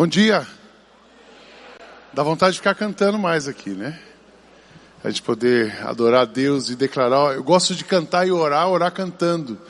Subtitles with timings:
[0.00, 0.46] Bom dia.
[2.14, 4.00] Dá vontade de ficar cantando mais aqui, né?
[5.04, 7.34] A gente poder adorar a Deus e declarar.
[7.34, 9.60] Eu gosto de cantar e orar, orar cantando.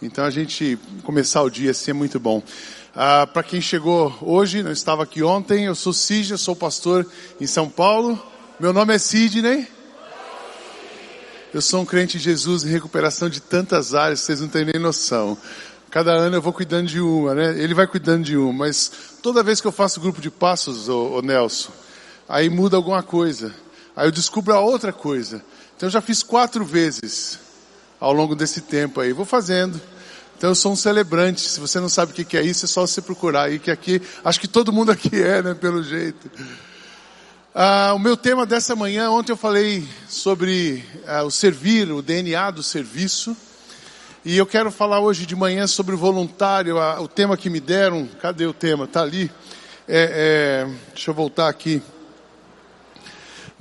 [0.00, 2.42] Então a gente começar o dia assim é muito bom.
[2.96, 7.06] Ah, Para quem chegou hoje, não estava aqui ontem, eu sou Sidney, sou pastor
[7.38, 8.18] em São Paulo.
[8.58, 9.68] Meu nome é Sidney.
[11.52, 14.80] Eu sou um crente de Jesus em recuperação de tantas áreas, vocês não têm nem
[14.80, 15.36] noção.
[15.94, 17.56] Cada ano eu vou cuidando de uma, né?
[17.56, 18.90] Ele vai cuidando de uma, mas
[19.22, 21.70] toda vez que eu faço grupo de passos, ô Nelson,
[22.28, 23.54] aí muda alguma coisa.
[23.94, 25.40] Aí eu descubro a outra coisa.
[25.76, 27.38] Então eu já fiz quatro vezes
[28.00, 29.12] ao longo desse tempo aí.
[29.12, 29.80] Vou fazendo.
[30.36, 31.42] Então eu sou um celebrante.
[31.42, 34.02] Se você não sabe o que é isso, é só você procurar aí, que aqui,
[34.24, 36.28] acho que todo mundo aqui é, né, pelo jeito.
[37.54, 42.50] Ah, o meu tema dessa manhã, ontem eu falei sobre ah, o servir, o DNA
[42.50, 43.36] do serviço.
[44.26, 47.60] E eu quero falar hoje de manhã sobre o voluntário, ah, o tema que me
[47.60, 48.08] deram.
[48.22, 48.84] Cadê o tema?
[48.84, 49.30] Está ali.
[49.86, 51.82] É, é, deixa eu voltar aqui.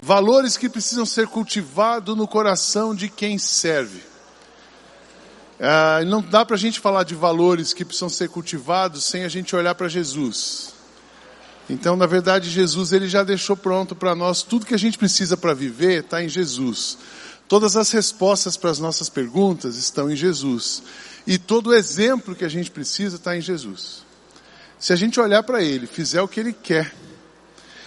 [0.02, 4.02] Valores que precisam ser cultivados no coração de quem serve.
[5.60, 9.30] Ah, não dá para a gente falar de valores que precisam ser cultivados sem a
[9.30, 10.74] gente olhar para Jesus.
[11.70, 15.36] Então, na verdade, Jesus ele já deixou pronto para nós tudo que a gente precisa
[15.36, 16.98] para viver está em Jesus.
[17.48, 20.84] Todas as respostas para as nossas perguntas estão em Jesus.
[21.26, 24.04] E todo o exemplo que a gente precisa está em Jesus.
[24.80, 26.94] Se a gente olhar para Ele, fizer o que Ele quer,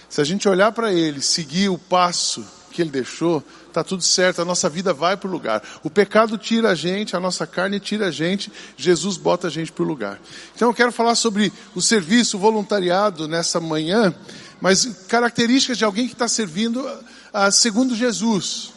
[0.09, 4.41] se a gente olhar para Ele, seguir o passo que Ele deixou, está tudo certo,
[4.41, 5.61] a nossa vida vai para o lugar.
[5.83, 9.71] O pecado tira a gente, a nossa carne tira a gente, Jesus bota a gente
[9.71, 10.19] para o lugar.
[10.55, 14.13] Então eu quero falar sobre o serviço, o voluntariado nessa manhã,
[14.61, 18.73] mas características de alguém que está servindo uh, segundo Jesus.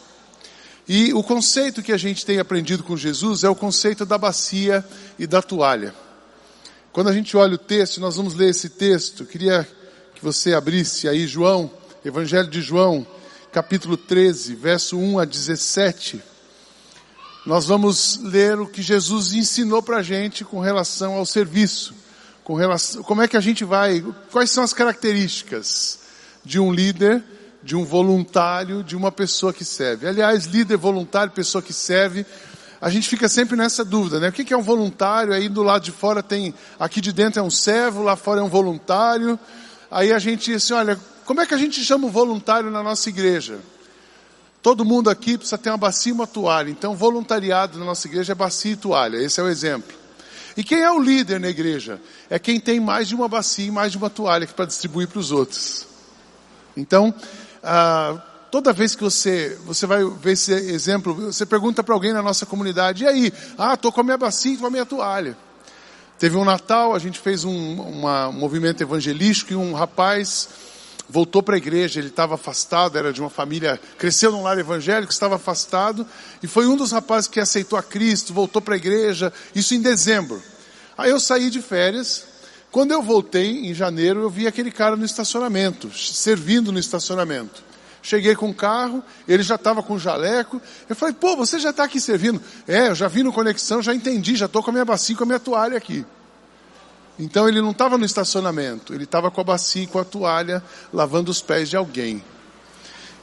[0.93, 4.85] E o conceito que a gente tem aprendido com Jesus é o conceito da bacia
[5.17, 5.95] e da toalha.
[6.91, 9.65] Quando a gente olha o texto, nós vamos ler esse texto, queria
[10.13, 11.71] que você abrisse aí João,
[12.03, 13.07] Evangelho de João,
[13.53, 16.21] capítulo 13, verso 1 a 17.
[17.45, 21.95] Nós vamos ler o que Jesus ensinou para a gente com relação ao serviço,
[22.43, 25.99] com relação, como é que a gente vai, quais são as características
[26.43, 27.23] de um líder,
[27.63, 30.07] de um voluntário, de uma pessoa que serve.
[30.07, 32.25] Aliás, líder, voluntário, pessoa que serve,
[32.81, 34.29] a gente fica sempre nessa dúvida, né?
[34.29, 35.33] O que é um voluntário?
[35.33, 38.43] Aí do lado de fora tem, aqui de dentro é um servo, lá fora é
[38.43, 39.39] um voluntário.
[39.89, 43.07] Aí a gente assim, olha, como é que a gente chama o voluntário na nossa
[43.09, 43.59] igreja?
[44.61, 46.69] Todo mundo aqui precisa ter uma bacia e uma toalha.
[46.69, 49.17] Então, voluntariado na nossa igreja é bacia e toalha.
[49.17, 49.95] Esse é o exemplo.
[50.55, 51.99] E quem é o líder na igreja?
[52.29, 55.19] É quem tem mais de uma bacia e mais de uma toalha para distribuir para
[55.19, 55.87] os outros.
[56.75, 57.13] Então,
[57.63, 62.21] ah, toda vez que você, você vai ver esse exemplo, você pergunta para alguém na
[62.21, 63.33] nossa comunidade, e aí?
[63.57, 65.37] Ah, estou com a minha bacia e com a minha toalha.
[66.19, 70.49] Teve um Natal, a gente fez um, uma, um movimento evangelístico e um rapaz
[71.11, 75.11] voltou para a igreja, ele estava afastado, era de uma família, cresceu num lar evangélico,
[75.11, 76.07] estava afastado,
[76.41, 79.81] e foi um dos rapazes que aceitou a Cristo, voltou para a igreja, isso em
[79.81, 80.41] dezembro.
[80.97, 82.25] Aí eu saí de férias,
[82.71, 87.63] quando eu voltei, em janeiro, eu vi aquele cara no estacionamento, servindo no estacionamento.
[88.01, 90.59] Cheguei com o carro, ele já estava com o jaleco.
[90.89, 92.41] Eu falei, pô, você já está aqui servindo?
[92.67, 95.23] É, eu já vi no Conexão, já entendi, já estou com a minha bacia com
[95.23, 96.05] a minha toalha aqui.
[97.19, 100.63] Então ele não estava no estacionamento, ele estava com a bacia e com a toalha,
[100.91, 102.23] lavando os pés de alguém.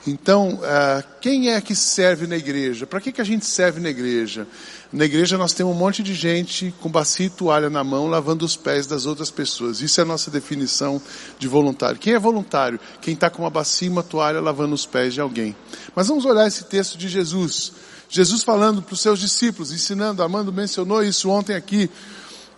[0.09, 2.87] Então, uh, quem é que serve na igreja?
[2.87, 4.47] Para que, que a gente serve na igreja?
[4.91, 8.45] Na igreja nós temos um monte de gente com bacia e toalha na mão, lavando
[8.45, 9.83] os pés das outras pessoas.
[9.83, 11.01] Isso é a nossa definição
[11.39, 11.99] de voluntário.
[11.99, 12.81] Quem é voluntário?
[13.03, 15.55] Quem está com uma bacia e uma toalha lavando os pés de alguém.
[15.95, 17.73] Mas vamos olhar esse texto de Jesus.
[18.09, 21.91] Jesus falando para os seus discípulos, ensinando, Amando mencionou isso ontem aqui.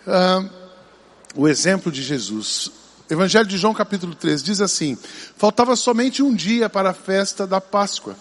[0.06, 0.48] Uh,
[1.34, 2.70] o exemplo de Jesus.
[3.10, 4.96] Evangelho de João capítulo 3 diz assim,
[5.36, 8.16] faltava somente um dia para a festa da Páscoa.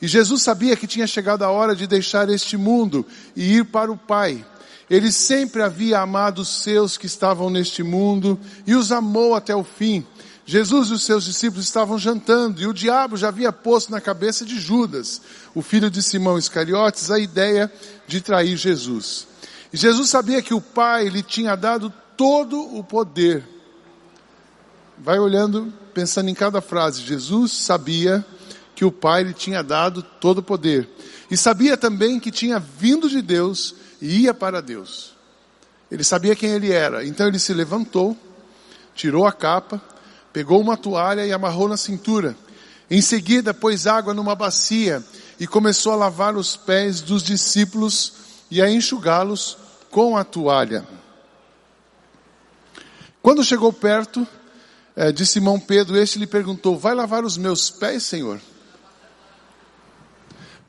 [0.00, 3.04] E Jesus sabia que tinha chegado a hora de deixar este mundo
[3.34, 4.46] e ir para o Pai.
[4.88, 9.64] Ele sempre havia amado os seus que estavam neste mundo e os amou até o
[9.64, 10.06] fim.
[10.46, 14.46] Jesus e os seus discípulos estavam jantando e o diabo já havia posto na cabeça
[14.46, 15.20] de Judas,
[15.52, 17.70] o filho de Simão Iscariotes, a ideia
[18.06, 19.26] de trair Jesus.
[19.72, 23.57] E Jesus sabia que o Pai lhe tinha dado todo o poder.
[25.00, 27.02] Vai olhando, pensando em cada frase.
[27.02, 28.24] Jesus sabia
[28.74, 30.88] que o Pai lhe tinha dado todo o poder.
[31.30, 35.16] E sabia também que tinha vindo de Deus e ia para Deus.
[35.90, 37.04] Ele sabia quem ele era.
[37.04, 38.16] Então ele se levantou,
[38.94, 39.80] tirou a capa,
[40.32, 42.36] pegou uma toalha e amarrou na cintura.
[42.90, 45.02] Em seguida, pôs água numa bacia
[45.38, 48.12] e começou a lavar os pés dos discípulos
[48.50, 49.56] e a enxugá-los
[49.90, 50.86] com a toalha.
[53.20, 54.26] Quando chegou perto,
[54.98, 58.40] é, de Simão Pedro, este lhe perguntou: Vai lavar os meus pés, Senhor?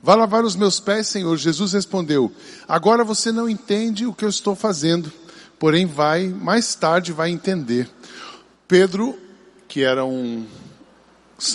[0.04, 1.36] Vai lavar os meus pés, Senhor?
[1.36, 2.32] Jesus respondeu:
[2.68, 5.12] Agora você não entende o que eu estou fazendo,
[5.58, 7.90] porém vai, mais tarde vai entender.
[8.68, 9.18] Pedro,
[9.68, 10.46] que era um,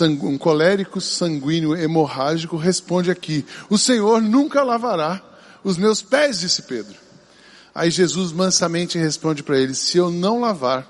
[0.01, 5.23] um colérico sanguíneo hemorrágico, responde aqui: O Senhor nunca lavará
[5.63, 6.95] os meus pés, disse Pedro.
[7.73, 10.85] Aí Jesus mansamente responde para ele: Se eu não lavar,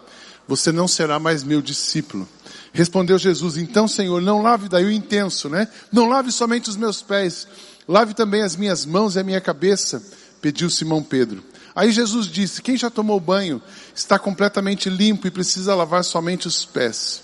[0.48, 2.28] você não será mais meu discípulo.
[2.74, 5.68] Respondeu Jesus, então Senhor, não lave daí o intenso, né?
[5.92, 7.48] Não lave somente os meus pés,
[7.88, 10.04] lave também as minhas mãos e a minha cabeça,
[10.42, 11.44] pediu Simão Pedro.
[11.76, 13.62] Aí Jesus disse, quem já tomou banho
[13.94, 17.22] está completamente limpo e precisa lavar somente os pés.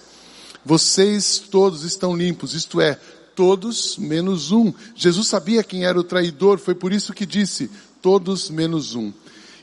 [0.65, 2.99] Vocês todos estão limpos, isto é,
[3.35, 4.73] todos menos um.
[4.95, 7.71] Jesus sabia quem era o traidor, foi por isso que disse,
[8.01, 9.11] todos menos um.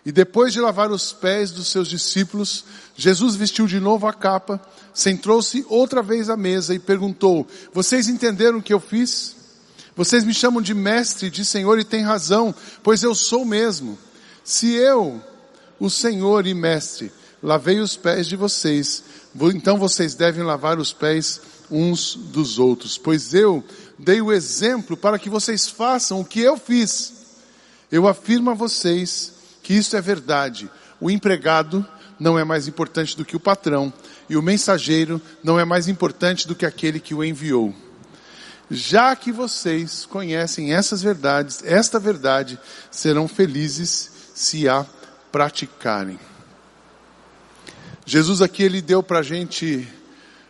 [0.09, 2.65] E depois de lavar os pés dos seus discípulos,
[2.97, 4.59] Jesus vestiu de novo a capa,
[4.95, 9.37] sentou-se outra vez à mesa e perguntou: Vocês entenderam o que eu fiz?
[9.95, 13.99] Vocês me chamam de mestre, de senhor e têm razão, pois eu sou mesmo.
[14.43, 15.23] Se eu,
[15.79, 17.13] o senhor e mestre,
[17.43, 19.05] lavei os pés de vocês,
[19.55, 21.39] então vocês devem lavar os pés
[21.71, 23.63] uns dos outros, pois eu
[23.99, 27.13] dei o exemplo para que vocês façam o que eu fiz.
[27.93, 29.37] Eu afirmo a vocês
[29.69, 30.71] que isso é verdade.
[30.99, 31.87] O empregado
[32.19, 33.93] não é mais importante do que o patrão,
[34.27, 37.75] e o mensageiro não é mais importante do que aquele que o enviou.
[38.71, 42.59] Já que vocês conhecem essas verdades, esta verdade,
[42.91, 44.87] serão felizes se a
[45.31, 46.19] praticarem.
[48.07, 49.87] Jesus aqui ele deu para a gente,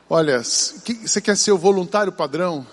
[0.08, 2.64] olha, você quer ser o voluntário padrão?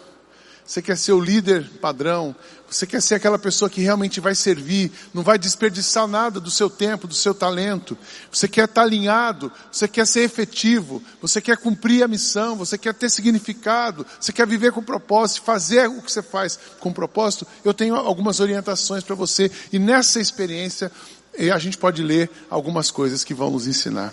[0.66, 2.36] Você quer ser o líder padrão?
[2.68, 6.68] Você quer ser aquela pessoa que realmente vai servir, não vai desperdiçar nada do seu
[6.68, 7.96] tempo, do seu talento.
[8.32, 12.96] Você quer estar alinhado, você quer ser efetivo, você quer cumprir a missão, você quer
[12.96, 17.46] ter significado, você quer viver com propósito, fazer o que você faz com propósito.
[17.64, 20.92] Eu tenho algumas orientações para você e nessa experiência
[21.38, 24.12] eh, a gente pode ler algumas coisas que vão nos ensinar.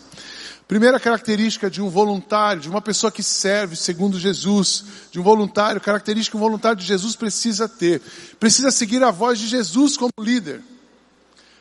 [0.67, 5.81] Primeira característica de um voluntário, de uma pessoa que serve segundo Jesus, de um voluntário,
[5.81, 8.00] característica que um voluntário de Jesus precisa ter.
[8.41, 10.62] Precisa seguir a voz de Jesus como líder.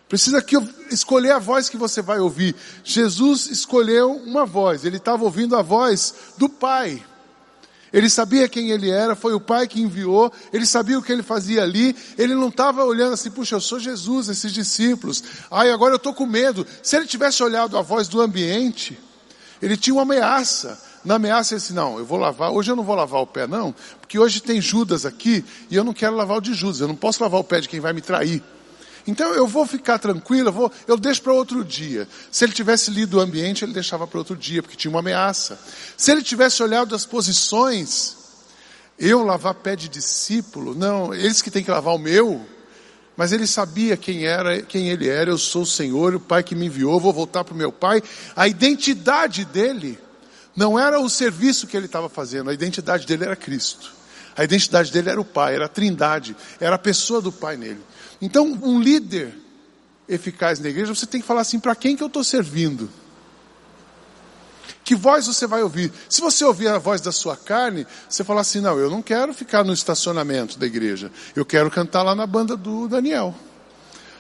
[0.08, 0.58] Precisa que
[0.90, 2.56] escolher a voz que você vai ouvir.
[2.84, 7.02] Jesus escolheu uma voz, ele estava ouvindo a voz do Pai.
[7.94, 11.24] Ele sabia quem ele era, foi o Pai que enviou, ele sabia o que ele
[11.24, 15.94] fazia ali, ele não estava olhando assim, puxa, eu sou Jesus, esses discípulos, ai, agora
[15.94, 16.66] eu estou com medo.
[16.82, 18.98] Se ele tivesse olhado a voz do ambiente,
[19.62, 20.82] ele tinha uma ameaça.
[21.04, 23.46] Na ameaça ele disse, não, eu vou lavar, hoje eu não vou lavar o pé
[23.46, 26.88] não, porque hoje tem Judas aqui e eu não quero lavar o de Judas, eu
[26.88, 28.42] não posso lavar o pé de quem vai me trair.
[29.08, 32.08] Então eu vou ficar tranquilo, eu, vou, eu deixo para outro dia.
[32.32, 35.60] Se ele tivesse lido o ambiente, ele deixava para outro dia, porque tinha uma ameaça.
[35.98, 38.18] Se ele tivesse olhado as posições,
[39.00, 42.46] eu lavar pé de discípulo, não, eles que têm que lavar o meu,
[43.18, 46.56] mas ele sabia quem era, quem ele era, eu sou o Senhor, o Pai que
[46.56, 48.02] me enviou, vou voltar para o meu Pai.
[48.36, 50.00] A identidade dele
[50.56, 54.01] não era o serviço que ele estava fazendo, a identidade dele era Cristo.
[54.36, 57.82] A identidade dele era o Pai, era a Trindade, era a pessoa do Pai nele.
[58.22, 59.34] Então, um líder
[60.08, 62.90] eficaz na igreja, você tem que falar assim: para quem que eu estou servindo?
[64.84, 65.92] Que voz você vai ouvir?
[66.10, 69.34] Se você ouvir a voz da sua carne, você fala assim: não, eu não quero
[69.34, 73.34] ficar no estacionamento da igreja, eu quero cantar lá na banda do Daniel.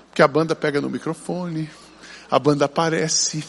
[0.10, 1.70] Porque a banda pega no microfone,
[2.30, 3.44] a banda aparece,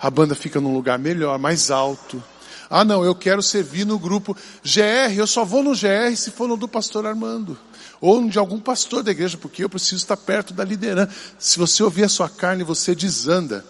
[0.00, 2.22] a banda fica num lugar melhor, mais alto.
[2.70, 6.46] Ah, não, eu quero servir no grupo GR, eu só vou no GR se for
[6.46, 7.58] no do pastor Armando
[8.00, 11.12] ou de algum pastor da igreja, porque eu preciso estar perto da liderança.
[11.38, 13.64] Se você ouvir a sua carne, você desanda.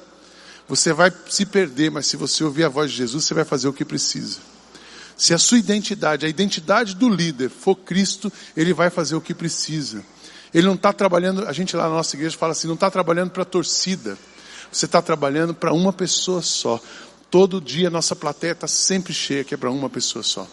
[0.69, 3.67] Você vai se perder, mas se você ouvir a voz de Jesus, você vai fazer
[3.67, 4.39] o que precisa.
[5.17, 9.35] Se a sua identidade, a identidade do líder for Cristo, ele vai fazer o que
[9.35, 10.05] precisa.
[10.55, 13.31] Ele não está trabalhando, a gente lá na nossa igreja fala assim, não está trabalhando
[13.31, 14.17] para a torcida.
[14.71, 16.81] Você está trabalhando para uma pessoa só.
[17.31, 20.47] Todo dia nossa plateia está sempre cheia, que é para uma pessoa só.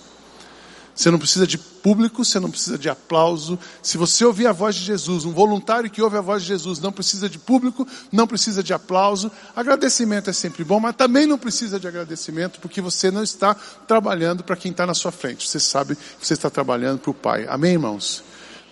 [0.97, 3.59] Você não precisa de público, você não precisa de aplauso.
[3.83, 6.79] Se você ouvir a voz de Jesus, um voluntário que ouve a voz de Jesus
[6.79, 9.31] não precisa de público, não precisa de aplauso.
[9.55, 13.53] Agradecimento é sempre bom, mas também não precisa de agradecimento, porque você não está
[13.87, 15.47] trabalhando para quem está na sua frente.
[15.47, 17.45] Você sabe que você está trabalhando para o Pai.
[17.47, 18.23] Amém, irmãos?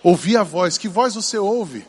[0.01, 0.79] Ouvir a voz.
[0.79, 1.85] Que voz você ouve?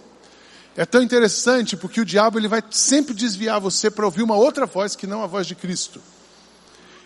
[0.77, 4.67] É tão interessante porque o diabo ele vai sempre desviar você para ouvir uma outra
[4.67, 6.03] voz que não a voz de Cristo.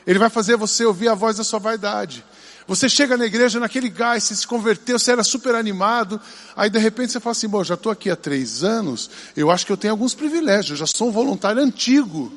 [0.04, 2.24] Ele vai fazer você ouvir a voz da sua vaidade.
[2.66, 6.20] Você chega na igreja naquele gás, você se converteu, você era super animado,
[6.56, 9.66] aí de repente você fala assim, bom, já estou aqui há três anos, eu acho
[9.66, 12.32] que eu tenho alguns privilégios, eu já sou um voluntário antigo.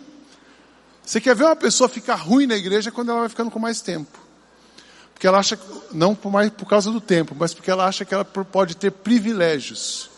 [1.06, 3.82] Você quer ver uma pessoa ficar ruim na igreja quando ela vai ficando com mais
[3.82, 4.18] tempo.
[5.13, 5.60] Porque ela acha,
[5.92, 8.92] não por, mais, por causa do tempo, mas porque ela acha que ela pode ter
[8.92, 10.12] privilégios.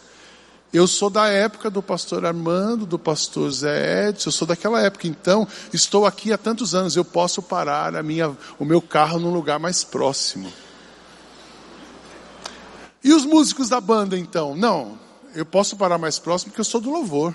[0.74, 5.08] Eu sou da época do pastor Armando, do pastor Zé Edson, eu sou daquela época.
[5.08, 9.32] Então, estou aqui há tantos anos, eu posso parar a minha, o meu carro num
[9.34, 10.52] lugar mais próximo.
[13.04, 14.56] E os músicos da banda, então?
[14.56, 15.00] Não,
[15.34, 17.34] eu posso parar mais próximo porque eu sou do louvor.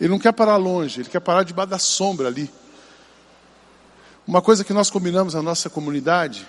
[0.00, 2.50] Ele não quer parar longe, ele quer parar debaixo da sombra ali.
[4.26, 6.46] Uma coisa que nós combinamos na nossa comunidade,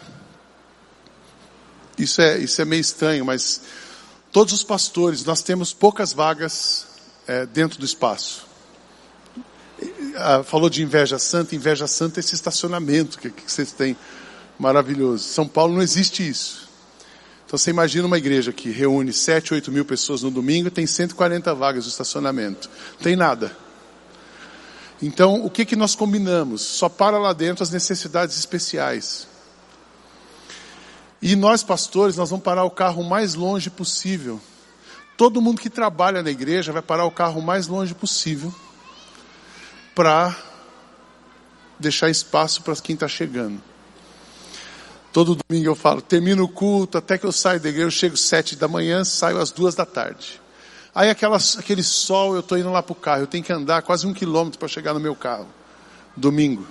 [1.98, 3.62] isso é, isso é meio estranho, mas
[4.36, 6.88] todos os pastores, nós temos poucas vagas
[7.25, 8.46] é, dentro do espaço.
[10.18, 13.96] Ah, falou de inveja santa, inveja santa é esse estacionamento que, que vocês têm
[14.60, 15.24] maravilhoso.
[15.24, 16.68] São Paulo não existe isso.
[17.46, 20.86] Então você imagina uma igreja que reúne 7, 8 mil pessoas no domingo e tem
[20.86, 22.70] 140 vagas no estacionamento.
[22.96, 23.56] Não tem nada.
[25.01, 26.62] Então, o que, que nós combinamos?
[26.62, 29.30] Só para lá dentro as necessidades especiais.
[31.22, 34.40] E nós, pastores, nós vamos parar o carro o mais longe possível.
[35.18, 38.54] Todo mundo que trabalha na igreja vai parar o carro o mais longe possível
[39.94, 40.36] para
[41.80, 43.62] deixar espaço para quem está chegando.
[45.14, 48.18] Todo domingo eu falo, termino o culto, até que eu saio da igreja, eu chego
[48.18, 50.42] sete da manhã, saio às duas da tarde.
[50.94, 53.82] Aí aquela, aquele sol, eu estou indo lá para o carro, eu tenho que andar
[53.82, 55.48] quase um quilômetro para chegar no meu carro.
[56.18, 56.68] Domingo.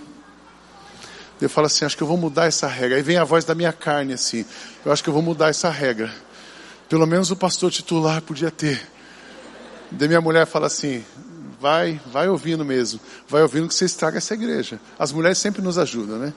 [1.41, 2.97] Eu falo assim, acho que eu vou mudar essa regra.
[2.97, 4.45] Aí vem a voz da minha carne assim,
[4.85, 6.13] eu acho que eu vou mudar essa regra.
[6.89, 8.81] Pelo menos o pastor titular podia ter.
[9.91, 11.05] Daí minha mulher fala assim,
[11.65, 13.01] vai, vai ouvindo mesmo.
[13.27, 14.79] Vai ouvindo que você estraga essa igreja.
[14.99, 16.35] As mulheres sempre nos ajudam, né?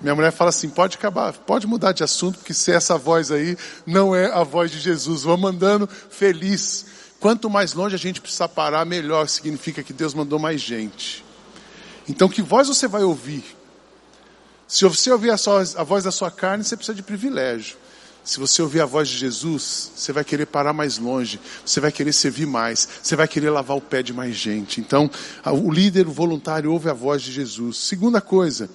[0.00, 3.58] Minha mulher fala assim: pode acabar, pode mudar de assunto, porque se essa voz aí
[3.86, 5.22] não é a voz de Jesus.
[5.22, 6.86] Vamos andando feliz.
[7.20, 11.22] Quanto mais longe a gente precisa parar, melhor significa que Deus mandou mais gente.
[12.08, 13.44] Então, que voz você vai ouvir?
[14.74, 17.76] Se você ouvir a, sua, a voz da sua carne, você precisa de privilégio.
[18.24, 21.92] Se você ouvir a voz de Jesus, você vai querer parar mais longe, você vai
[21.92, 24.80] querer servir mais, você vai querer lavar o pé de mais gente.
[24.80, 25.08] Então,
[25.46, 27.76] o líder o voluntário ouve a voz de Jesus.
[27.76, 28.68] Segunda coisa,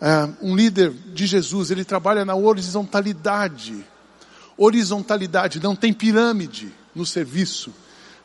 [0.00, 3.84] é, um líder de Jesus, ele trabalha na horizontalidade.
[4.56, 7.74] Horizontalidade, não tem pirâmide no serviço.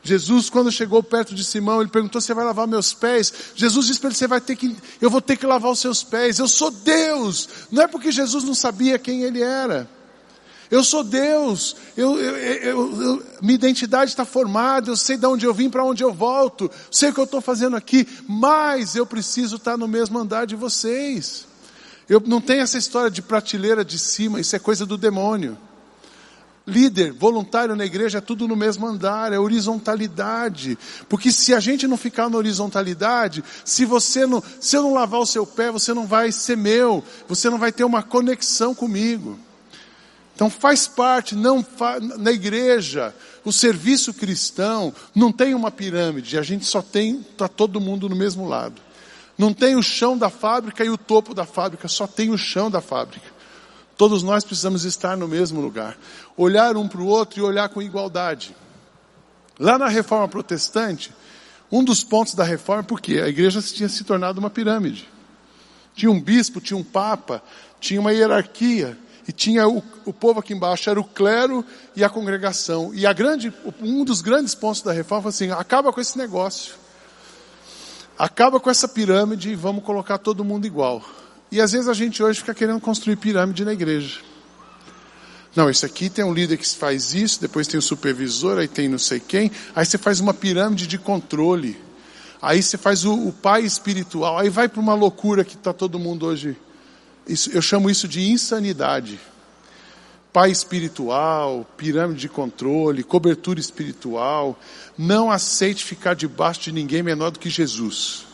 [0.02, 3.32] Jesus, quando chegou perto de Simão, ele perguntou: Você vai lavar meus pés?
[3.54, 6.02] Jesus disse para ele: Você vai ter que, eu vou ter que lavar os seus
[6.02, 6.38] pés.
[6.38, 7.48] Eu sou Deus.
[7.70, 9.88] Não é porque Jesus não sabia quem ele era.
[10.70, 11.76] Eu sou Deus.
[11.96, 14.90] Eu, eu, eu, minha identidade está formada.
[14.90, 16.70] Eu sei de onde eu vim, para onde eu volto.
[16.90, 18.06] Sei o que eu estou fazendo aqui.
[18.26, 21.46] Mas eu preciso estar no mesmo andar de vocês.
[22.08, 25.56] Eu não tenho essa história de prateleira de cima, isso é coisa do demônio.
[26.70, 30.78] Líder, voluntário na igreja é tudo no mesmo andar, é horizontalidade.
[31.08, 35.20] Porque se a gente não ficar na horizontalidade, se você não, se eu não lavar
[35.20, 39.36] o seu pé, você não vai ser meu, você não vai ter uma conexão comigo.
[40.34, 46.42] Então faz parte, não fa, na igreja, o serviço cristão não tem uma pirâmide, a
[46.42, 48.80] gente só tem, está todo mundo no mesmo lado.
[49.36, 52.70] Não tem o chão da fábrica e o topo da fábrica, só tem o chão
[52.70, 53.39] da fábrica.
[54.00, 55.94] Todos nós precisamos estar no mesmo lugar.
[56.34, 58.56] Olhar um para o outro e olhar com igualdade.
[59.58, 61.12] Lá na reforma protestante,
[61.70, 65.06] um dos pontos da reforma, porque a igreja tinha se tornado uma pirâmide.
[65.94, 67.42] Tinha um bispo, tinha um papa,
[67.78, 68.96] tinha uma hierarquia,
[69.28, 71.62] e tinha o, o povo aqui embaixo, era o clero
[71.94, 72.94] e a congregação.
[72.94, 73.52] E a grande,
[73.82, 76.72] um dos grandes pontos da reforma foi assim: acaba com esse negócio.
[78.18, 81.04] Acaba com essa pirâmide e vamos colocar todo mundo igual.
[81.50, 84.20] E às vezes a gente hoje fica querendo construir pirâmide na igreja.
[85.54, 88.88] Não, esse aqui tem um líder que faz isso, depois tem o supervisor, aí tem
[88.88, 91.76] não sei quem, aí você faz uma pirâmide de controle.
[92.40, 95.98] Aí você faz o, o pai espiritual, aí vai para uma loucura que está todo
[95.98, 96.56] mundo hoje.
[97.26, 99.18] Isso, eu chamo isso de insanidade
[100.32, 104.58] pai espiritual, pirâmide de controle, cobertura espiritual.
[104.96, 108.26] Não aceite ficar debaixo de ninguém menor do que Jesus,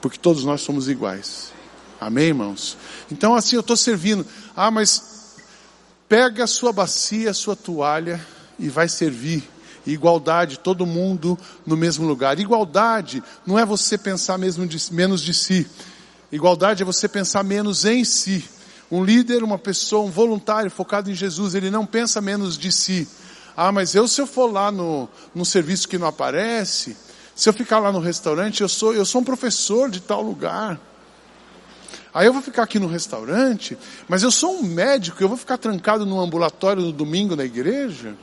[0.00, 1.52] porque todos nós somos iguais.
[2.00, 2.76] Amém, irmãos?
[3.10, 4.24] Então, assim, eu estou servindo.
[4.56, 5.36] Ah, mas
[6.08, 8.24] pega a sua bacia, a sua toalha
[8.58, 9.48] e vai servir.
[9.86, 12.38] Igualdade, todo mundo no mesmo lugar.
[12.38, 15.66] Igualdade não é você pensar mesmo de, menos de si.
[16.30, 18.44] Igualdade é você pensar menos em si.
[18.90, 23.08] Um líder, uma pessoa, um voluntário focado em Jesus, ele não pensa menos de si.
[23.56, 26.96] Ah, mas eu se eu for lá no, no serviço que não aparece,
[27.34, 30.78] se eu ficar lá no restaurante, eu sou, eu sou um professor de tal lugar.
[32.18, 35.56] Aí eu vou ficar aqui no restaurante, mas eu sou um médico, eu vou ficar
[35.56, 38.16] trancado no ambulatório no domingo na igreja.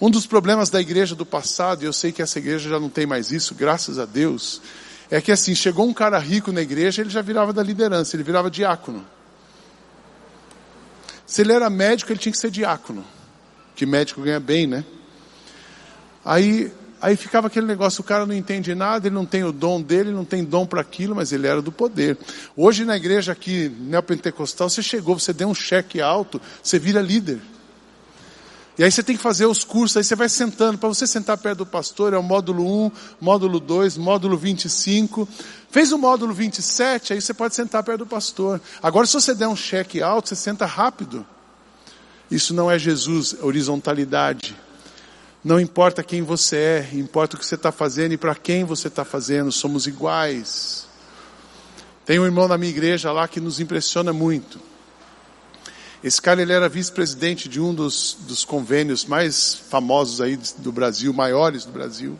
[0.00, 2.88] Um dos problemas da igreja do passado, e eu sei que essa igreja já não
[2.88, 4.60] tem mais isso, graças a Deus,
[5.08, 8.24] é que assim, chegou um cara rico na igreja, ele já virava da liderança, ele
[8.24, 9.06] virava diácono.
[11.24, 13.04] Se ele era médico, ele tinha que ser diácono,
[13.76, 14.84] que médico ganha bem, né?
[16.24, 16.72] Aí,
[17.06, 20.10] aí ficava aquele negócio, o cara não entende nada, ele não tem o dom dele,
[20.10, 22.18] não tem dom para aquilo, mas ele era do poder.
[22.56, 27.40] Hoje na igreja aqui, neopentecostal, você chegou, você deu um cheque alto, você vira líder.
[28.76, 30.78] E aí você tem que fazer os cursos, aí você vai sentando.
[30.78, 35.28] Para você sentar perto do pastor, é o módulo 1, módulo 2, módulo 25.
[35.70, 38.60] Fez o módulo 27, aí você pode sentar perto do pastor.
[38.82, 41.24] Agora, se você der um cheque alto, você senta rápido.
[42.28, 44.56] Isso não é Jesus, horizontalidade.
[45.46, 48.88] Não importa quem você é, importa o que você está fazendo e para quem você
[48.88, 50.88] está fazendo, somos iguais.
[52.04, 54.58] Tem um irmão na minha igreja lá que nos impressiona muito.
[56.02, 61.12] Esse cara ele era vice-presidente de um dos, dos convênios mais famosos aí do Brasil,
[61.12, 62.18] maiores do Brasil.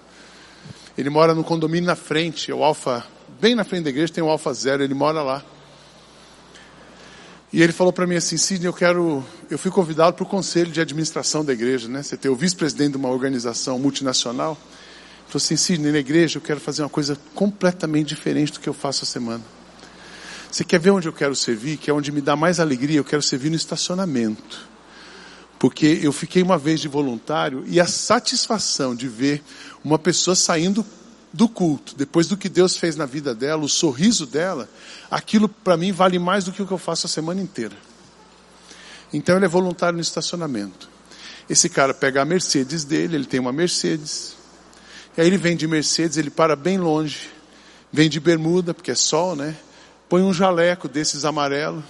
[0.97, 3.05] Ele mora no condomínio na frente, é o Alfa,
[3.41, 5.45] bem na frente da igreja tem o Alfa Zero, ele mora lá.
[7.57, 10.71] E ele falou para mim assim, Sidney, eu quero, eu fui convidado para o conselho
[10.71, 12.03] de administração da igreja, né?
[12.03, 14.59] Você tem o vice-presidente de uma organização multinacional.
[14.61, 18.69] Ele falou assim, Sidney, na igreja eu quero fazer uma coisa completamente diferente do que
[18.69, 19.43] eu faço a semana.
[20.53, 21.79] Você quer ver onde eu quero servir?
[21.79, 22.99] Que é onde me dá mais alegria?
[22.99, 24.69] Eu quero servir no estacionamento.
[25.59, 29.43] Porque eu fiquei uma vez de voluntário e a satisfação de ver
[29.83, 30.85] uma pessoa saindo
[31.37, 34.69] do culto, depois do que Deus fez na vida dela, o sorriso dela,
[35.11, 37.77] aquilo para mim vale mais do que o que eu faço a semana inteira.
[39.13, 40.89] Então ele é voluntário no estacionamento.
[41.49, 44.35] Esse cara pega a Mercedes dele, ele tem uma Mercedes.
[45.17, 47.31] E aí ele vem de Mercedes, ele para bem longe,
[47.93, 49.57] vem de bermuda, porque é sol, né?
[50.09, 51.83] põe um jaleco desses amarelo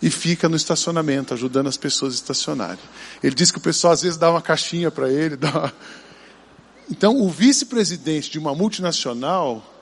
[0.00, 2.78] e fica no estacionamento, ajudando as pessoas a estacionarem.
[3.22, 5.36] Ele diz que o pessoal às vezes dá uma caixinha para ele.
[5.42, 5.72] Uma...
[6.90, 9.74] Então, o vice-presidente de uma multinacional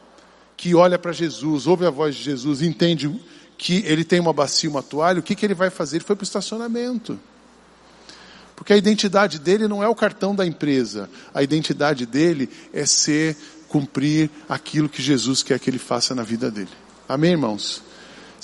[0.56, 3.20] que olha para Jesus, ouve a voz de Jesus, entende
[3.58, 5.96] que ele tem uma bacia, uma toalha, o que, que ele vai fazer?
[5.96, 7.18] Ele foi para o estacionamento.
[8.56, 13.36] Porque a identidade dele não é o cartão da empresa, a identidade dele é ser,
[13.68, 16.70] cumprir aquilo que Jesus quer que ele faça na vida dele.
[17.08, 17.82] Amém, irmãos?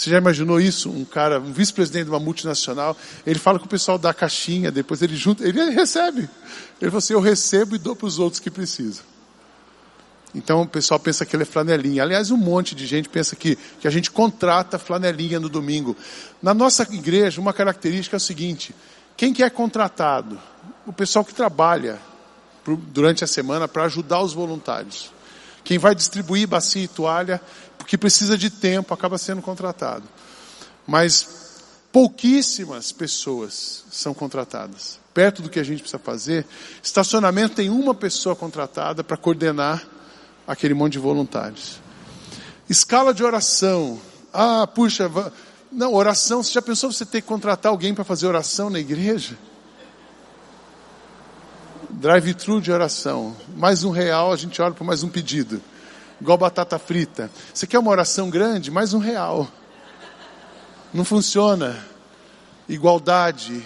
[0.01, 0.89] Você já imaginou isso?
[0.89, 5.03] Um cara, um vice-presidente de uma multinacional, ele fala com o pessoal da caixinha, depois
[5.03, 6.27] ele junta, ele recebe.
[6.81, 9.05] Ele fala assim, eu recebo e dou para os outros que precisam.
[10.35, 12.03] Então o pessoal pensa que ele é flanelinha.
[12.03, 15.95] Aliás, um monte de gente pensa que, que a gente contrata flanelinha no domingo.
[16.41, 18.75] Na nossa igreja, uma característica é o seguinte:
[19.19, 20.41] quem que é contratado?
[20.87, 21.99] O pessoal que trabalha
[22.65, 25.13] durante a semana para ajudar os voluntários.
[25.63, 27.39] Quem vai distribuir bacia e toalha
[27.81, 30.05] porque precisa de tempo, acaba sendo contratado.
[30.87, 31.57] Mas
[31.91, 35.01] pouquíssimas pessoas são contratadas.
[35.15, 36.47] Perto do que a gente precisa fazer,
[36.83, 39.83] estacionamento tem uma pessoa contratada para coordenar
[40.47, 41.81] aquele monte de voluntários.
[42.69, 43.99] Escala de oração.
[44.31, 45.11] Ah, puxa,
[45.73, 49.39] não, oração, você já pensou você ter que contratar alguém para fazer oração na igreja?
[51.89, 53.35] Drive-thru de oração.
[53.57, 55.63] Mais um real, a gente ora por mais um pedido
[56.21, 57.31] igual batata frita.
[57.53, 58.71] Você quer uma oração grande?
[58.71, 59.51] Mais um real.
[60.93, 61.85] Não funciona.
[62.69, 63.65] Igualdade,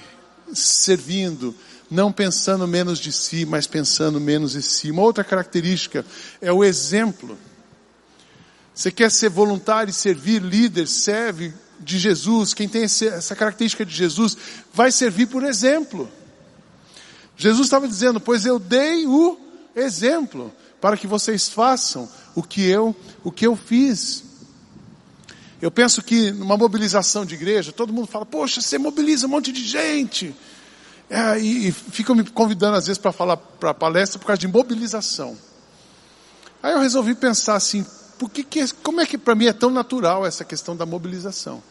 [0.55, 1.55] servindo,
[1.91, 4.91] não pensando menos de si, mas pensando menos em si.
[4.91, 6.05] Uma outra característica
[6.41, 7.37] é o exemplo.
[8.75, 12.55] Você quer ser voluntário e servir, líder, serve de Jesus.
[12.55, 14.37] Quem tem essa característica de Jesus
[14.73, 16.09] vai servir por exemplo.
[17.37, 19.39] Jesus estava dizendo: Pois eu dei o
[19.77, 20.53] exemplo
[20.85, 22.95] para que vocês façam o que eu,
[23.25, 24.23] o que eu fiz.
[25.63, 29.51] Eu penso que numa mobilização de igreja, todo mundo fala, poxa, você mobiliza um monte
[29.51, 30.37] de gente.
[31.09, 34.47] É, e, e ficam me convidando às vezes para falar para palestra por causa de
[34.47, 35.39] mobilização.
[36.63, 37.83] Aí eu resolvi pensar assim,
[38.19, 41.63] por que que, como é que para mim é tão natural essa questão da mobilização?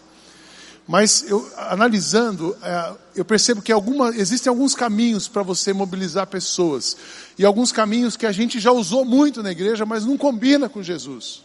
[0.88, 6.98] Mas eu, analisando, é, eu percebo que alguma, existem alguns caminhos para você mobilizar pessoas.
[7.38, 10.84] E alguns caminhos que a gente já usou muito na igreja, mas não combina com
[10.84, 11.44] Jesus.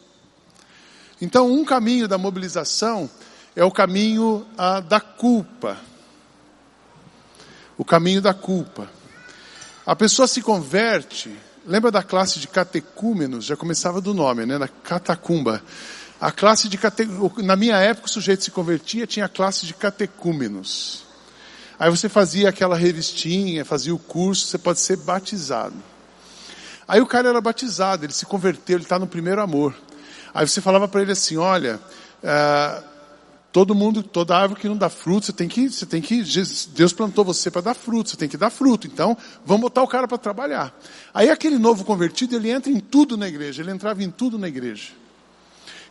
[1.21, 3.09] Então, um caminho da mobilização
[3.55, 5.79] é o caminho ah, da culpa.
[7.77, 8.91] O caminho da culpa.
[9.87, 11.35] A pessoa se converte,
[11.67, 13.45] lembra da classe de catecúmenos?
[13.45, 14.59] Já começava do nome, né?
[14.59, 15.63] Na catacumba.
[16.21, 19.75] A classe de catecúmenos, na minha época o sujeito se convertia, tinha a classe de
[19.75, 21.05] catecúmenos.
[21.79, 25.77] Aí você fazia aquela revistinha, fazia o curso, você pode ser batizado.
[26.87, 29.75] Aí o cara era batizado, ele se converteu, ele está no primeiro amor.
[30.35, 31.79] Aí você falava para ele assim, olha,
[32.23, 32.89] uh,
[33.51, 36.23] Todo mundo, toda árvore que não dá fruto, você tem que, você tem que,
[36.75, 38.87] Deus plantou você para dar fruto, você tem que dar fruto.
[38.87, 40.73] Então, vamos botar o cara para trabalhar.
[41.15, 44.47] Aí aquele novo convertido, ele entra em tudo na igreja, ele entrava em tudo na
[44.47, 44.93] igreja.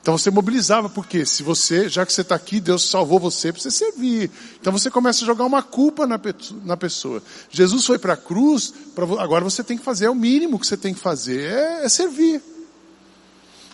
[0.08, 3.62] Então você mobilizava, porque se você, já que você está aqui, Deus salvou você para
[3.62, 4.32] você servir.
[4.58, 6.18] Então você começa a jogar uma culpa na,
[6.64, 7.22] na pessoa.
[7.52, 10.66] Jesus foi para a cruz, pra, agora você tem que fazer, é o mínimo que
[10.66, 12.42] você tem que fazer, é, é servir.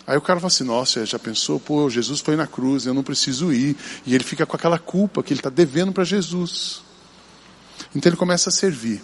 [0.04, 3.04] Aí o cara fala assim, nossa, já pensou, pô, Jesus foi na cruz, eu não
[3.04, 3.76] preciso ir.
[4.04, 6.82] E ele fica com aquela culpa que ele está devendo para Jesus.
[7.94, 9.00] Então ele começa a servir.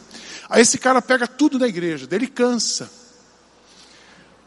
[0.49, 2.91] Aí esse cara pega tudo na igreja, dele cansa.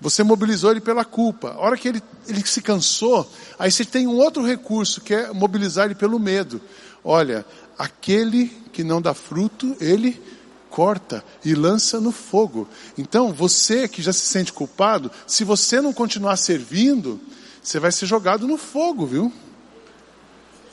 [0.04, 1.52] Você mobilizou ele pela culpa.
[1.52, 3.26] A hora que ele, ele se cansou,
[3.58, 6.60] aí você tem um outro recurso, que é mobilizar ele pelo medo.
[7.02, 7.46] Olha,
[7.80, 10.22] aquele que não dá fruto, ele
[10.70, 12.68] corta e lança no fogo.
[12.98, 17.18] Então, você que já se sente culpado, se você não continuar servindo,
[17.62, 19.32] você vai ser jogado no fogo, viu?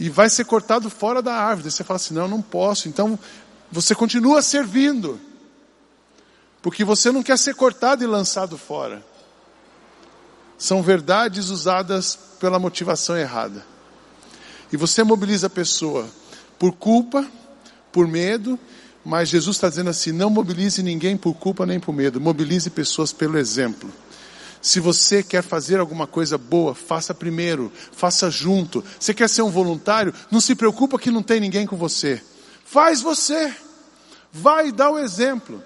[0.00, 1.70] E vai ser cortado fora da árvore.
[1.70, 2.88] Você fala assim: não, não posso.
[2.88, 3.16] Então,
[3.70, 5.20] você continua servindo.
[6.60, 9.08] Porque você não quer ser cortado e lançado fora
[10.60, 13.64] são verdades usadas pela motivação errada.
[14.70, 16.06] E você mobiliza a pessoa
[16.58, 17.26] por culpa,
[17.90, 18.58] por medo,
[19.02, 23.10] mas Jesus está dizendo assim: não mobilize ninguém por culpa nem por medo, mobilize pessoas
[23.10, 23.90] pelo exemplo.
[24.60, 28.84] Se você quer fazer alguma coisa boa, faça primeiro, faça junto.
[28.98, 30.12] Você quer ser um voluntário?
[30.30, 32.22] Não se preocupa que não tem ninguém com você.
[32.66, 33.54] Faz você.
[34.30, 35.64] Vai dar o exemplo.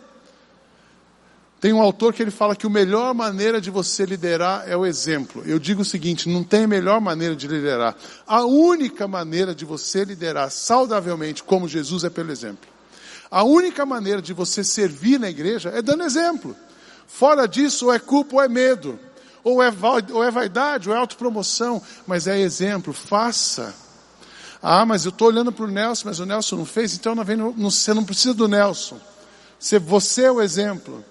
[1.64, 4.84] Tem um autor que ele fala que a melhor maneira de você liderar é o
[4.84, 5.42] exemplo.
[5.46, 7.96] Eu digo o seguinte, não tem melhor maneira de liderar.
[8.26, 12.68] A única maneira de você liderar saudavelmente como Jesus é pelo exemplo.
[13.30, 16.54] A única maneira de você servir na igreja é dando exemplo.
[17.06, 19.00] Fora disso, ou é culpa ou é medo.
[19.42, 19.72] Ou é,
[20.12, 21.80] ou é vaidade, ou é autopromoção.
[22.06, 23.74] Mas é exemplo, faça.
[24.62, 27.24] Ah, mas eu estou olhando para o Nelson, mas o Nelson não fez, então não
[27.24, 29.00] vem, não, você não precisa do Nelson.
[29.58, 31.02] Você é o exemplo.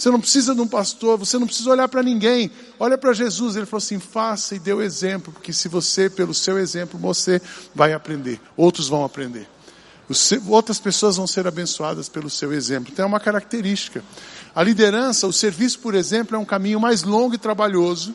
[0.00, 2.50] Você não precisa de um pastor, você não precisa olhar para ninguém.
[2.78, 6.32] Olha para Jesus, ele falou assim: faça e dê o exemplo, porque se você, pelo
[6.32, 7.38] seu exemplo, você
[7.74, 9.46] vai aprender, outros vão aprender.
[10.48, 12.90] outras pessoas vão ser abençoadas pelo seu exemplo.
[12.90, 14.02] Então é uma característica.
[14.54, 18.14] A liderança, o serviço, por exemplo, é um caminho mais longo e trabalhoso.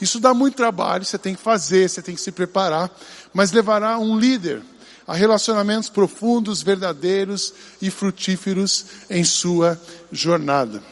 [0.00, 2.90] Isso dá muito trabalho, você tem que fazer, você tem que se preparar,
[3.34, 4.62] mas levará um líder
[5.06, 9.78] a relacionamentos profundos, verdadeiros e frutíferos em sua
[10.10, 10.82] jornada.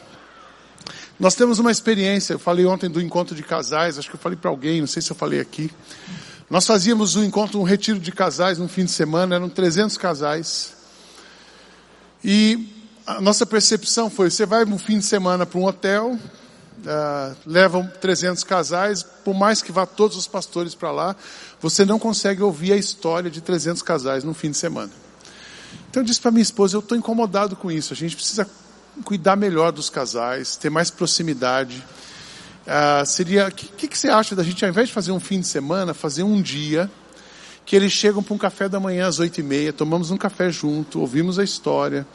[1.19, 4.37] Nós temos uma experiência, eu falei ontem do encontro de casais, acho que eu falei
[4.37, 5.71] para alguém, não sei se eu falei aqui.
[6.47, 10.75] Nós fazíamos um encontro, um retiro de casais no fim de semana, eram 300 casais.
[12.23, 12.71] E
[13.05, 17.89] a nossa percepção foi, você vai no fim de semana para um hotel, uh, levam
[17.99, 21.15] 300 casais, por mais que vá todos os pastores para lá,
[21.59, 24.91] você não consegue ouvir a história de 300 casais no fim de semana.
[25.89, 28.47] Então eu disse para minha esposa, eu estou incomodado com isso, a gente precisa
[29.03, 31.83] cuidar melhor dos casais, ter mais proximidade.
[32.65, 35.39] Ah, seria, o que, que, você acha da gente, ao invés de fazer um fim
[35.39, 36.91] de semana, fazer um dia
[37.65, 40.49] que eles chegam para um café da manhã às oito e meia, tomamos um café
[40.49, 42.07] junto, ouvimos a história,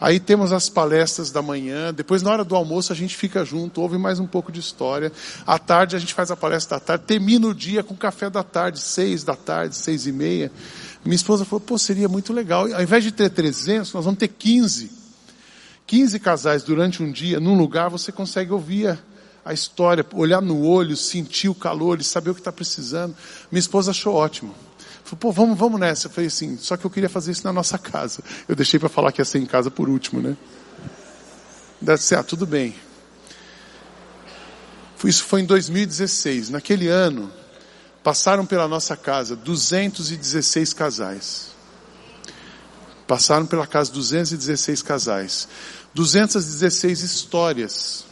[0.00, 3.82] aí temos as palestras da manhã, depois na hora do almoço a gente fica junto,
[3.82, 5.12] ouve mais um pouco de história,
[5.46, 8.42] à tarde a gente faz a palestra da tarde, termina o dia com café da
[8.42, 10.50] tarde, seis da tarde, seis e meia.
[11.04, 14.28] Minha esposa falou, pô, seria muito legal, ao invés de ter 300, nós vamos ter
[14.28, 15.03] 15
[15.86, 18.98] 15 casais durante um dia, num lugar, você consegue ouvir
[19.44, 23.14] a, história, olhar no olho, sentir o calor e saber o que está precisando.
[23.50, 24.54] Minha esposa achou ótimo.
[25.04, 26.06] Falou, pô, vamos, vamos nessa.
[26.06, 28.22] Eu falei assim, só que eu queria fazer isso na nossa casa.
[28.48, 30.36] Eu deixei para falar que ia ser em casa por último, né?
[31.80, 32.74] Deve ser, ah, tudo bem.
[35.04, 36.48] Isso foi em 2016.
[36.48, 37.30] Naquele ano,
[38.02, 41.53] passaram pela nossa casa 216 casais.
[43.06, 45.48] Passaram pela casa 216 casais.
[45.94, 48.04] 216 histórias.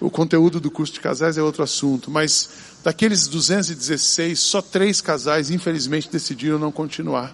[0.00, 2.48] O conteúdo do curso de casais é outro assunto, mas
[2.82, 7.32] daqueles 216, só três casais, infelizmente, decidiram não continuar.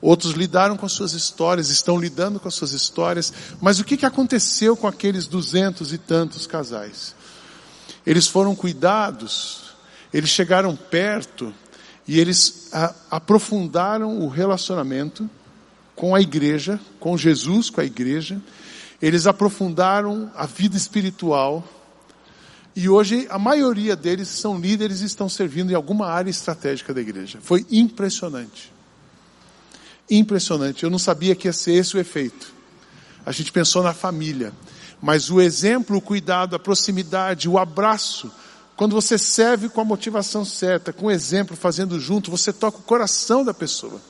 [0.00, 3.96] Outros lidaram com as suas histórias, estão lidando com as suas histórias, mas o que,
[3.96, 7.14] que aconteceu com aqueles duzentos e tantos casais?
[8.04, 9.74] Eles foram cuidados,
[10.12, 11.54] eles chegaram perto,
[12.06, 15.28] e eles a, aprofundaram o relacionamento
[15.94, 18.40] com a igreja, com Jesus, com a igreja.
[19.00, 21.66] Eles aprofundaram a vida espiritual.
[22.74, 27.00] E hoje a maioria deles são líderes e estão servindo em alguma área estratégica da
[27.00, 27.38] igreja.
[27.42, 28.72] Foi impressionante.
[30.10, 30.82] Impressionante.
[30.82, 32.52] Eu não sabia que ia ser esse o efeito.
[33.24, 34.52] A gente pensou na família.
[35.00, 38.30] Mas o exemplo, o cuidado, a proximidade, o abraço,
[38.82, 42.82] Quando você serve com a motivação certa, com o exemplo, fazendo junto, você toca o
[42.82, 44.00] coração da pessoa.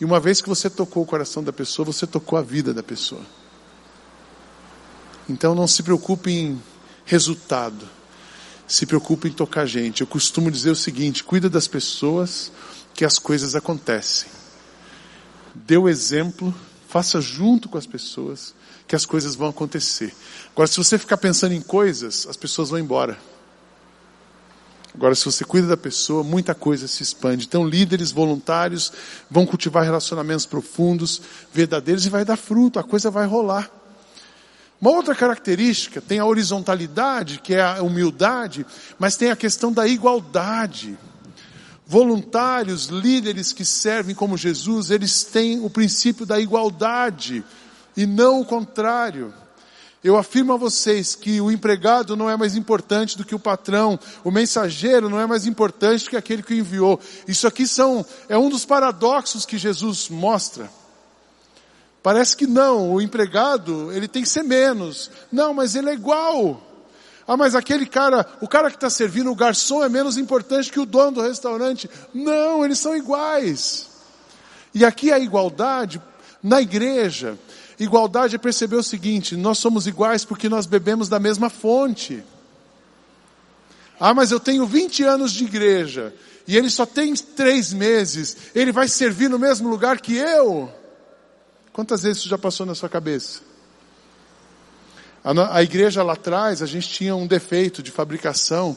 [0.00, 2.84] E uma vez que você tocou o coração da pessoa, você tocou a vida da
[2.84, 3.20] pessoa.
[5.28, 6.62] Então não se preocupe em
[7.04, 7.84] resultado.
[8.64, 10.02] Se preocupe em tocar gente.
[10.02, 12.52] Eu costumo dizer o seguinte: cuida das pessoas
[12.94, 14.28] que as coisas acontecem.
[15.52, 16.54] Dê o exemplo,
[16.86, 18.54] faça junto com as pessoas
[18.86, 20.14] que as coisas vão acontecer.
[20.52, 23.18] Agora, se você ficar pensando em coisas, as pessoas vão embora.
[24.96, 27.44] Agora, se você cuida da pessoa, muita coisa se expande.
[27.44, 28.90] Então, líderes voluntários
[29.30, 31.20] vão cultivar relacionamentos profundos,
[31.52, 33.70] verdadeiros, e vai dar fruto, a coisa vai rolar.
[34.80, 38.64] Uma outra característica tem a horizontalidade, que é a humildade,
[38.98, 40.98] mas tem a questão da igualdade.
[41.86, 47.44] Voluntários, líderes que servem como Jesus, eles têm o princípio da igualdade
[47.94, 49.32] e não o contrário.
[50.06, 53.98] Eu afirmo a vocês que o empregado não é mais importante do que o patrão,
[54.22, 57.00] o mensageiro não é mais importante do que aquele que o enviou.
[57.26, 60.70] Isso aqui são, é um dos paradoxos que Jesus mostra.
[62.04, 65.10] Parece que não, o empregado, ele tem que ser menos.
[65.32, 66.62] Não, mas ele é igual.
[67.26, 70.78] Ah, mas aquele cara, o cara que está servindo, o garçom é menos importante que
[70.78, 71.90] o dono do restaurante.
[72.14, 73.88] Não, eles são iguais.
[74.72, 76.00] E aqui a igualdade,
[76.40, 77.36] na igreja,
[77.78, 82.22] Igualdade é perceber o seguinte: nós somos iguais porque nós bebemos da mesma fonte.
[84.00, 86.14] Ah, mas eu tenho 20 anos de igreja
[86.46, 90.70] e ele só tem três meses, ele vai servir no mesmo lugar que eu?
[91.72, 93.40] Quantas vezes isso já passou na sua cabeça?
[95.24, 98.76] A, a igreja lá atrás, a gente tinha um defeito de fabricação.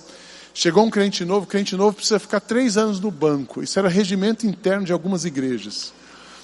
[0.53, 3.61] Chegou um crente novo, crente novo precisa ficar três anos no banco.
[3.61, 5.93] Isso era regimento interno de algumas igrejas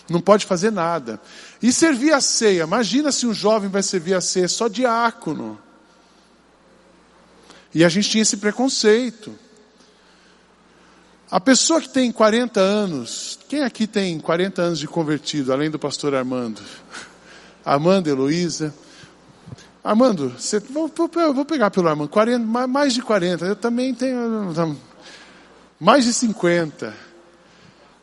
[0.10, 1.20] não pode fazer nada.
[1.62, 5.60] E servir a ceia, imagina se um jovem vai servir a ceia só diácono.
[7.74, 9.34] E a gente tinha esse preconceito.
[11.30, 15.80] A pessoa que tem 40 anos, quem aqui tem 40 anos de convertido, além do
[15.80, 16.62] pastor Armando?
[17.65, 18.74] Armando, Heloísa.
[19.84, 24.56] Armando, você, vou, vou, vou, pegar pelo Armando, 40, mais de 40, eu também tenho
[25.80, 26.94] mais de 50.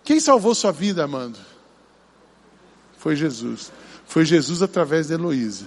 [0.05, 1.52] Quem salvou sua vida, Armando?
[3.03, 3.73] Foi Jesus.
[4.07, 5.67] Foi Jesus através de Heloísa.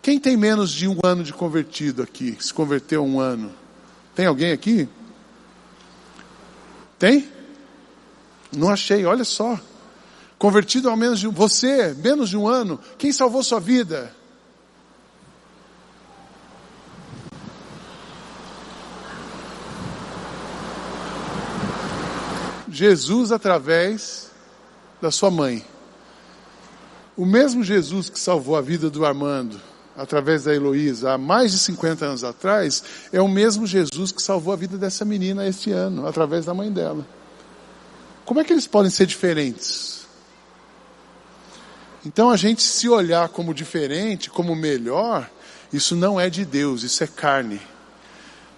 [0.00, 2.38] Quem tem menos de um ano de convertido aqui?
[2.40, 3.52] Se converteu um ano?
[4.14, 4.88] Tem alguém aqui?
[6.96, 7.28] Tem?
[8.56, 9.58] Não achei, olha só.
[10.38, 12.78] Convertido ao menos de um, você, menos de um ano.
[12.96, 14.14] Quem salvou sua vida?
[22.70, 24.30] Jesus através
[25.02, 25.66] da sua mãe.
[27.18, 29.60] O mesmo Jesus que salvou a vida do Armando
[29.96, 34.52] através da Heloísa há mais de 50 anos atrás, é o mesmo Jesus que salvou
[34.52, 37.04] a vida dessa menina este ano, através da mãe dela.
[38.24, 40.06] Como é que eles podem ser diferentes?
[42.06, 45.28] Então a gente se olhar como diferente, como melhor,
[45.72, 47.60] isso não é de Deus, isso é carne.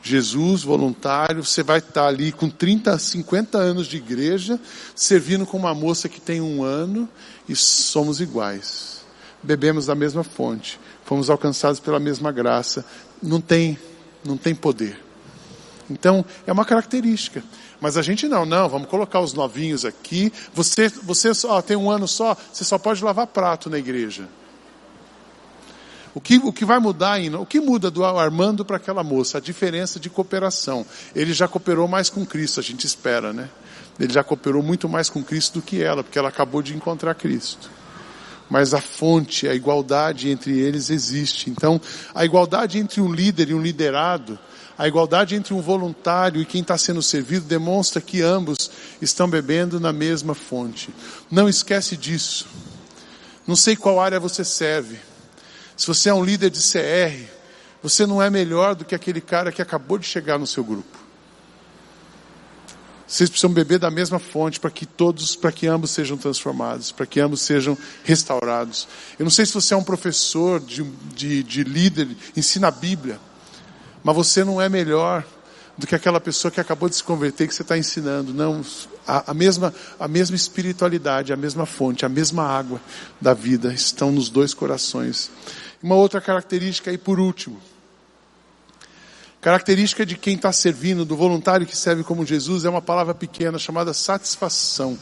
[0.02, 4.58] Jesus, voluntário, você vai estar ali com 30, 50 anos de igreja,
[4.94, 7.08] servindo com uma moça que tem um ano,
[7.48, 9.02] e somos iguais.
[9.42, 12.84] Bebemos da mesma fonte, fomos alcançados pela mesma graça.
[13.22, 13.78] Não tem,
[14.24, 14.98] não tem poder.
[15.90, 17.42] Então, é uma característica.
[17.80, 20.32] Mas a gente não, não, vamos colocar os novinhos aqui.
[20.54, 24.28] Você, você só tem um ano só, você só pode lavar prato na igreja.
[26.14, 27.38] O que, o que vai mudar ainda?
[27.38, 29.38] O que muda do Armando para aquela moça?
[29.38, 30.84] A diferença de cooperação.
[31.14, 33.48] Ele já cooperou mais com Cristo, a gente espera, né?
[33.98, 37.14] Ele já cooperou muito mais com Cristo do que ela, porque ela acabou de encontrar
[37.14, 37.70] Cristo.
[38.48, 41.48] Mas a fonte, a igualdade entre eles existe.
[41.50, 41.80] Então,
[42.12, 44.36] a igualdade entre um líder e um liderado,
[44.76, 48.70] a igualdade entre um voluntário e quem está sendo servido demonstra que ambos
[49.00, 50.88] estão bebendo na mesma fonte.
[51.30, 52.46] Não esquece disso.
[53.46, 54.98] Não sei qual área você serve,
[55.80, 57.24] se você é um líder de CR,
[57.82, 60.98] você não é melhor do que aquele cara que acabou de chegar no seu grupo.
[63.06, 67.06] Vocês precisam beber da mesma fonte para que todos, para que ambos sejam transformados, para
[67.06, 68.86] que ambos sejam restaurados.
[69.18, 70.82] Eu não sei se você é um professor de,
[71.14, 73.18] de, de líder, ensina a Bíblia,
[74.04, 75.24] mas você não é melhor
[75.78, 78.34] do que aquela pessoa que acabou de se converter que você está ensinando.
[78.34, 78.62] Não,
[79.06, 82.78] a, a, mesma, a mesma espiritualidade, a mesma fonte, a mesma água
[83.18, 85.30] da vida estão nos dois corações.
[85.82, 87.60] Uma outra característica, e por último,
[89.40, 93.58] característica de quem está servindo, do voluntário que serve como Jesus, é uma palavra pequena
[93.58, 94.98] chamada satisfação.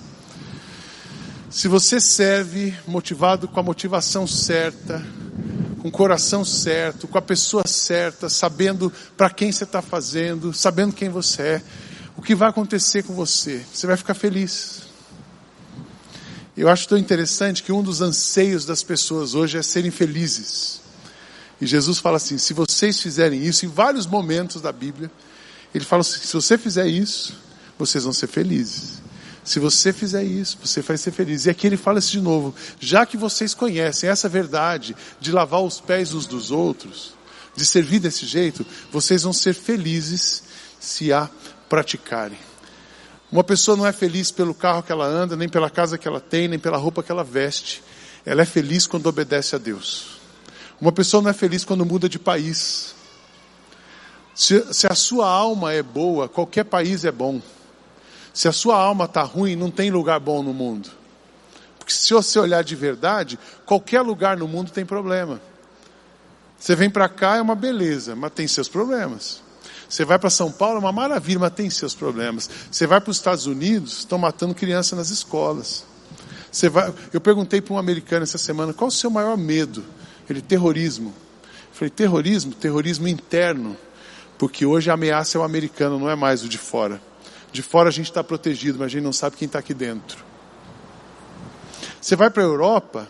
[1.50, 5.04] Se você serve motivado com a motivação certa,
[5.80, 10.92] com o coração certo, com a pessoa certa, sabendo para quem você está fazendo, sabendo
[10.92, 11.62] quem você é,
[12.16, 13.64] o que vai acontecer com você?
[13.72, 14.87] Você vai ficar feliz.
[16.58, 20.80] Eu acho tão interessante que um dos anseios das pessoas hoje é serem felizes.
[21.60, 25.08] E Jesus fala assim: se vocês fizerem isso, em vários momentos da Bíblia,
[25.72, 27.32] ele fala assim: se você fizer isso,
[27.78, 29.00] vocês vão ser felizes.
[29.44, 31.46] Se você fizer isso, você vai ser feliz.
[31.46, 32.52] E aqui ele fala isso de novo.
[32.80, 37.14] Já que vocês conhecem essa verdade de lavar os pés uns dos outros,
[37.54, 40.42] de servir desse jeito, vocês vão ser felizes
[40.80, 41.30] se a
[41.68, 42.47] praticarem.
[43.30, 46.20] Uma pessoa não é feliz pelo carro que ela anda, nem pela casa que ela
[46.20, 47.82] tem, nem pela roupa que ela veste.
[48.24, 50.18] Ela é feliz quando obedece a Deus.
[50.80, 52.94] Uma pessoa não é feliz quando muda de país.
[54.34, 57.42] Se, se a sua alma é boa, qualquer país é bom.
[58.32, 60.88] Se a sua alma está ruim, não tem lugar bom no mundo.
[61.78, 65.40] Porque se você olhar de verdade, qualquer lugar no mundo tem problema.
[66.58, 69.42] Você vem para cá é uma beleza, mas tem seus problemas.
[69.88, 72.48] Você vai para São Paulo é uma maravilha, mas tem seus problemas.
[72.70, 75.84] Você vai para os Estados Unidos, estão matando crianças nas escolas.
[76.52, 79.84] Você vai, eu perguntei para um americano essa semana, qual o seu maior medo?
[80.28, 81.14] Ele, terrorismo.
[81.42, 82.52] Eu falei, terrorismo?
[82.52, 83.76] Terrorismo interno.
[84.36, 87.00] Porque hoje a ameaça é o americano, não é mais o de fora.
[87.50, 90.24] De fora a gente está protegido, mas a gente não sabe quem está aqui dentro.
[92.00, 93.08] Você vai para a Europa,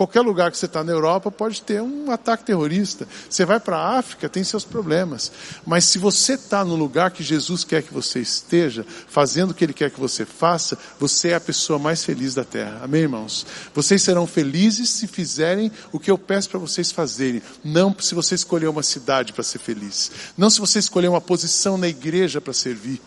[0.00, 3.06] qualquer lugar que você está na Europa pode ter um ataque terrorista.
[3.28, 5.30] Você vai para a África, tem seus problemas.
[5.66, 9.62] Mas se você está no lugar que Jesus quer que você esteja, fazendo o que
[9.62, 12.80] Ele quer que você faça, você é a pessoa mais feliz da terra.
[12.82, 13.44] Amém, irmãos?
[13.74, 17.42] Vocês serão felizes se fizerem o que eu peço para vocês fazerem.
[17.62, 20.10] Não se você escolher uma cidade para ser feliz.
[20.34, 23.02] Não se você escolher uma posição na igreja para servir.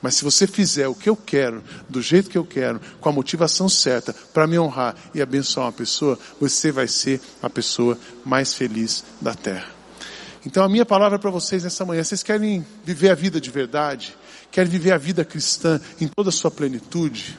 [0.00, 3.12] Mas se você fizer o que eu quero, do jeito que eu quero, com a
[3.12, 8.54] motivação certa, para me honrar e abençoar uma pessoa, você vai ser a pessoa mais
[8.54, 9.68] feliz da terra.
[10.46, 14.16] Então a minha palavra para vocês nessa manhã, vocês querem viver a vida de verdade?
[14.52, 17.36] Querem viver a vida cristã em toda a sua plenitude?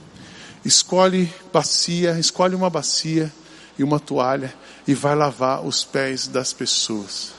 [0.66, 3.32] Escolhe bacia, escolhe uma bacia
[3.78, 4.54] e uma toalha
[4.86, 7.39] e vai lavar os pés das pessoas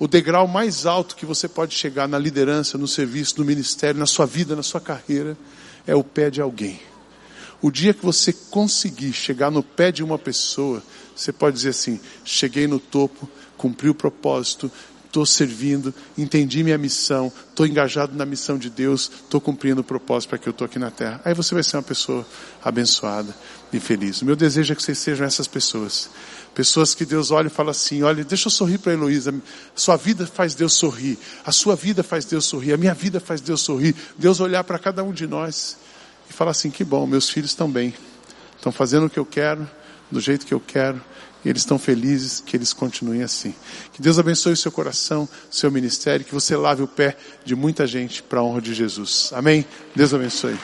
[0.00, 4.06] o degrau mais alto que você pode chegar na liderança, no serviço, no ministério, na
[4.06, 5.36] sua vida, na sua carreira,
[5.86, 6.80] é o pé de alguém.
[7.60, 10.82] O dia que você conseguir chegar no pé de uma pessoa,
[11.14, 14.72] você pode dizer assim: cheguei no topo, cumpri o propósito,
[15.10, 20.30] estou servindo, entendi minha missão, estou engajado na missão de Deus, estou cumprindo o propósito
[20.30, 21.20] para que eu estou aqui na terra.
[21.24, 22.24] Aí você vai ser uma pessoa
[22.64, 23.34] abençoada
[23.72, 24.22] e feliz.
[24.22, 26.08] O meu desejo é que vocês sejam essas pessoas.
[26.54, 29.34] Pessoas que Deus olha e fala assim: olha, deixa eu sorrir para Heloísa.
[29.74, 31.18] Sua vida faz Deus sorrir.
[31.44, 32.72] A sua vida faz Deus sorrir.
[32.72, 33.94] A minha vida faz Deus sorrir.
[34.16, 35.76] Deus olhar para cada um de nós
[36.28, 37.94] e falar assim: que bom, meus filhos estão bem.
[38.56, 39.68] Estão fazendo o que eu quero,
[40.10, 41.00] do jeito que eu quero.
[41.44, 43.54] E eles estão felizes que eles continuem assim.
[43.92, 47.86] Que Deus abençoe o seu coração, seu ministério, que você lave o pé de muita
[47.86, 49.30] gente para a honra de Jesus.
[49.34, 49.64] Amém?
[49.94, 50.58] Deus abençoe.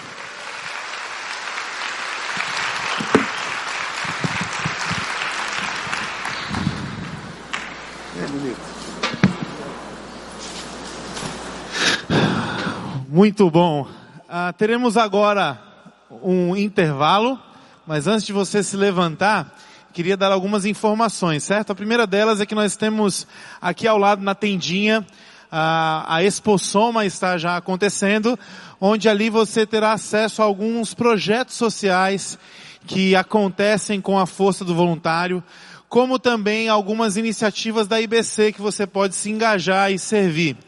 [13.17, 13.89] Muito bom.
[14.29, 15.59] Ah, teremos agora
[16.23, 17.41] um intervalo,
[17.87, 19.57] mas antes de você se levantar,
[19.97, 21.71] queria dar algumas informações, certo?
[21.71, 23.27] A primeira delas é que nós temos
[23.59, 25.07] aqui ao lado na tendinha
[25.51, 28.39] a, a Expo Soma está já acontecendo,
[28.79, 32.39] onde ali você terá acesso a alguns projetos sociais
[32.87, 35.43] que acontecem com a força do voluntário,
[35.89, 40.59] como também algumas iniciativas da IBC que você pode se engajar e servir.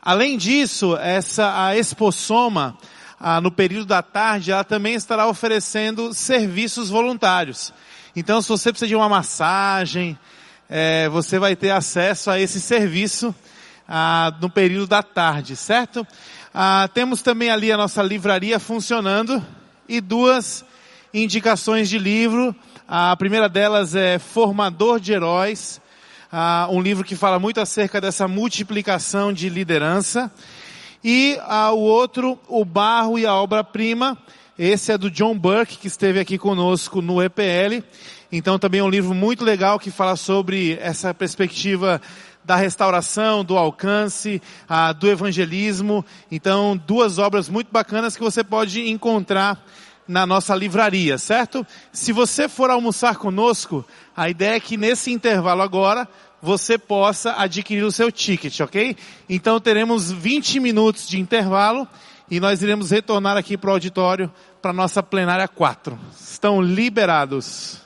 [0.00, 2.78] Além disso, essa a Exposoma,
[3.20, 7.70] ah, no período da tarde, ela também estará oferecendo serviços voluntários.
[8.16, 10.16] Então, se você precisa de uma massagem,
[10.70, 13.34] é, você vai ter acesso a esse serviço
[13.88, 16.06] ah, no período da tarde, certo?
[16.54, 19.44] Ah, temos também ali a nossa livraria funcionando
[19.88, 20.64] e duas
[21.12, 22.54] indicações de livro.
[22.86, 25.80] A primeira delas é Formador de Heróis,
[26.30, 30.30] ah, um livro que fala muito acerca dessa multiplicação de liderança.
[31.02, 34.16] E ah, o outro, O Barro e a Obra-Prima.
[34.56, 37.82] Esse é do John Burke, que esteve aqui conosco no EPL.
[38.30, 42.00] Então também é um livro muito legal que fala sobre essa perspectiva
[42.44, 46.04] da restauração, do alcance, ah, do evangelismo.
[46.30, 49.60] Então, duas obras muito bacanas que você pode encontrar
[50.06, 51.66] na nossa livraria, certo?
[51.90, 53.84] Se você for almoçar conosco,
[54.16, 56.06] a ideia é que nesse intervalo agora,
[56.40, 58.96] você possa adquirir o seu ticket, ok?
[59.28, 61.88] Então teremos 20 minutos de intervalo
[62.30, 64.30] e nós iremos retornar aqui para o auditório
[64.64, 65.98] para a nossa plenária 4.
[66.18, 67.82] Estão liberados.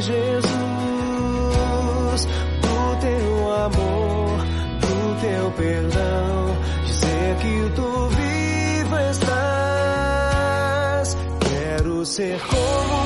[0.00, 0.50] Jesus,
[2.62, 4.38] do teu amor,
[4.80, 9.56] do teu perdão, dizer que tu vivo estás.
[11.40, 12.99] Quero ser como